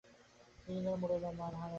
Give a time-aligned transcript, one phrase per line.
[0.65, 1.69] দিনে দিনে মোরেলা মান হয়ে যাচ্ছিল।